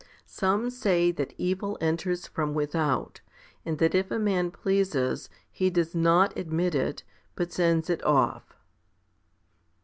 [0.25, 3.21] Some say that evil enters from without,
[3.63, 7.03] and that if a man pleases, he does not admit it,
[7.35, 8.55] but sends it off.